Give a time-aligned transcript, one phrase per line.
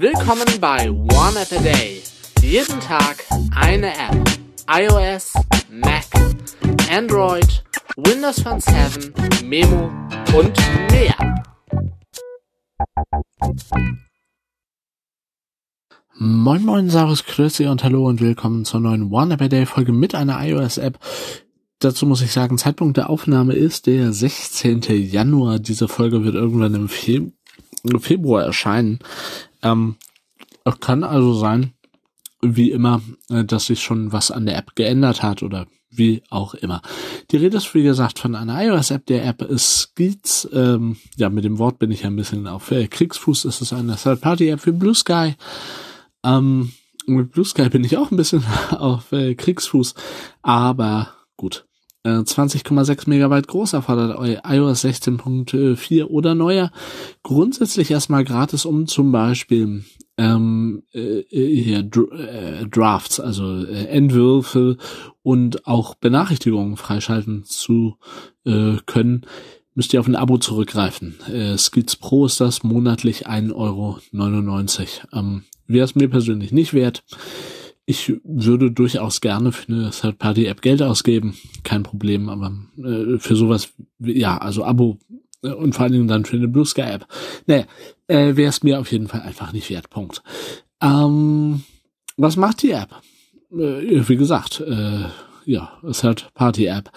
[0.00, 2.00] Willkommen bei One App a Day.
[2.40, 3.22] Jeden Tag
[3.54, 4.16] eine App.
[4.66, 5.34] iOS,
[5.70, 6.06] Mac,
[6.90, 7.62] Android,
[7.98, 9.12] Windows Phone 7,
[9.46, 9.90] Memo
[10.34, 10.56] und
[10.90, 11.44] mehr.
[16.14, 19.92] Moin Moin, Servus, Grüße und Hallo und willkommen zur neuen One App a Day Folge
[19.92, 20.98] mit einer iOS App.
[21.78, 24.80] Dazu muss ich sagen, Zeitpunkt der Aufnahme ist der 16.
[24.80, 25.58] Januar.
[25.58, 27.32] Diese Folge wird irgendwann im Fe
[28.00, 29.00] Februar erscheinen.
[29.62, 29.96] Ähm,
[30.64, 31.72] es kann also sein,
[32.42, 36.54] wie immer, äh, dass sich schon was an der App geändert hat oder wie auch
[36.54, 36.82] immer.
[37.30, 39.06] Die Rede ist, wie gesagt, von einer iOS-App.
[39.06, 40.48] Der App ist Skeets.
[40.52, 43.44] Ähm, ja, mit dem Wort bin ich ein bisschen auf äh, Kriegsfuß.
[43.44, 45.34] Es ist eine Third-Party-App für Blue Sky.
[46.24, 46.72] Ähm,
[47.06, 49.94] mit Blue Sky bin ich auch ein bisschen auf äh, Kriegsfuß.
[50.42, 51.66] Aber gut.
[52.04, 56.70] 20,6 äh, Megabyte groß erfordert iOS 16.4 oder neuer.
[57.22, 59.84] Grundsätzlich erstmal gratis, um zum Beispiel
[60.16, 64.76] ähm, äh, hier, äh, Drafts, also äh, Entwürfe
[65.22, 67.96] und auch Benachrichtigungen freischalten zu
[68.44, 69.26] äh, können,
[69.74, 71.18] müsst ihr auf ein Abo zurückgreifen.
[71.28, 73.98] Äh, Skills Pro ist das monatlich 1,99 Euro.
[75.12, 77.04] Ähm, Wäre es mir persönlich nicht wert
[77.90, 83.72] ich würde durchaus gerne für eine Third-Party-App Geld ausgeben, kein Problem, aber äh, für sowas,
[83.98, 84.98] ja, also Abo
[85.42, 87.06] äh, und vor allen Dingen dann für eine Blue Sky App.
[87.46, 87.64] Naja,
[88.06, 89.90] äh, wäre es mir auf jeden Fall einfach nicht wert.
[89.90, 90.22] Punkt.
[90.80, 91.64] Ähm,
[92.16, 92.90] was macht die App?
[93.52, 95.06] Äh, wie gesagt, äh,
[95.44, 96.92] ja, Third-Party-App.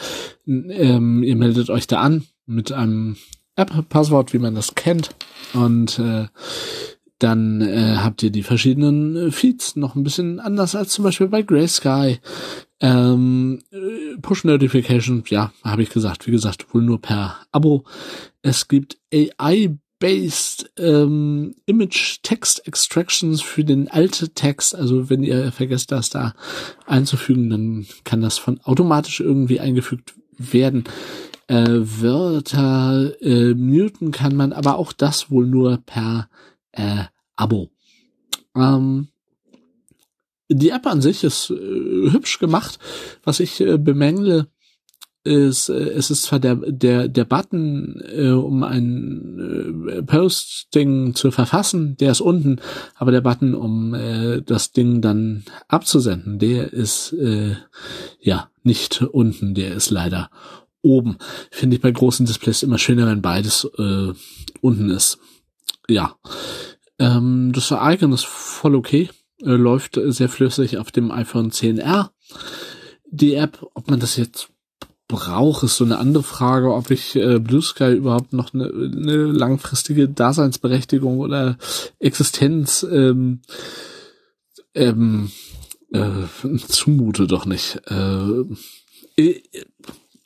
[0.46, 3.18] Ähm, ihr meldet euch da an mit einem
[3.56, 5.10] App-Passwort, wie man das kennt.
[5.54, 6.28] Und äh,
[7.20, 11.28] dann äh, habt ihr die verschiedenen äh, Feeds noch ein bisschen anders als zum Beispiel
[11.28, 12.20] bei Graysky.
[12.82, 17.86] Ähm, äh, Push Notifications, ja, habe ich gesagt, wie gesagt, wohl nur per Abo.
[18.42, 24.76] Es gibt AI-based ähm, Image Text Extractions für den alten Text.
[24.76, 26.34] Also wenn ihr vergesst, das da
[26.86, 30.84] einzufügen, dann kann das von automatisch irgendwie eingefügt werden.
[31.48, 36.28] Äh, Wörter äh, muten kann man, aber auch das wohl nur per
[36.74, 37.72] äh, Abo.
[38.56, 39.08] Ähm,
[40.50, 42.78] die App an sich ist äh, hübsch gemacht.
[43.24, 44.48] Was ich äh, bemängle,
[45.24, 51.32] ist, äh, es ist zwar der, der, der Button, äh, um ein äh, Posting zu
[51.32, 52.60] verfassen, der ist unten,
[52.96, 57.56] aber der Button, um äh, das Ding dann abzusenden, der ist äh,
[58.20, 60.30] ja nicht unten, der ist leider
[60.82, 61.18] oben.
[61.52, 64.12] Finde ich bei großen Displays immer schöner, wenn beides äh,
[64.62, 65.20] unten ist.
[65.88, 66.16] Ja.
[67.00, 69.10] Ähm, das Icon ist voll okay,
[69.42, 72.10] äh, läuft sehr flüssig auf dem iPhone 10R.
[73.06, 74.50] Die App, ob man das jetzt
[75.08, 79.26] braucht, ist so eine andere Frage, ob ich äh, Blue Sky überhaupt noch eine, eine
[79.26, 81.58] langfristige Daseinsberechtigung oder
[82.00, 83.42] Existenz ähm,
[84.74, 85.32] ähm,
[85.92, 87.82] äh, zumute doch nicht.
[87.88, 88.42] Äh,
[89.18, 89.42] äh,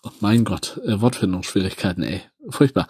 [0.03, 2.21] oh mein Gott, äh, Wortfindungsschwierigkeiten, ey.
[2.49, 2.87] Furchtbar.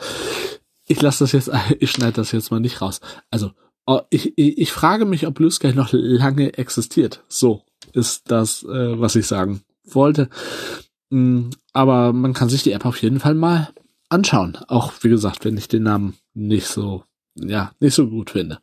[0.88, 3.02] Ich lasse das jetzt, ich schneide das jetzt mal nicht raus.
[3.30, 3.52] Also
[3.90, 7.24] Oh, ich, ich, ich frage mich, ob Blue Sky noch lange existiert.
[7.30, 10.30] So ist das, äh, was ich sagen wollte.
[11.10, 13.70] Mm, aber man kann sich die App auf jeden Fall mal
[14.10, 14.58] anschauen.
[14.68, 17.06] Auch wie gesagt, wenn ich den Namen nicht so,
[17.36, 18.60] ja, nicht so gut finde.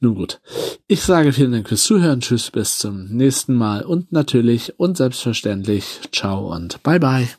[0.00, 0.42] Nun gut.
[0.86, 2.20] Ich sage vielen Dank fürs Zuhören.
[2.20, 3.82] Tschüss, bis zum nächsten Mal.
[3.82, 7.37] Und natürlich und selbstverständlich, ciao und bye bye.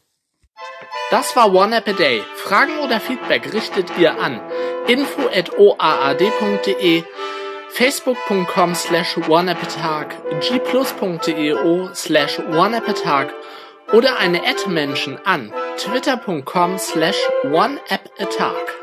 [1.11, 2.23] Das war One App a Day.
[2.35, 4.39] Fragen oder Feedback richtet ihr an
[4.87, 5.43] info.oaad.de,
[7.69, 13.33] facebook.com slash oneappatag, gplus.eo slash oneappatag
[13.91, 18.78] oder eine Ad-Menschen an twitter.com slash oneappatag.